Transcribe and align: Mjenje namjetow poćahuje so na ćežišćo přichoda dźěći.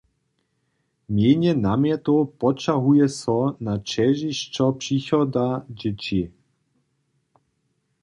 Mjenje 1.15 1.53
namjetow 1.65 2.23
poćahuje 2.45 3.07
so 3.19 3.37
na 3.65 3.73
ćežišćo 3.91 4.65
přichoda 4.81 5.47
dźěći. 5.77 6.21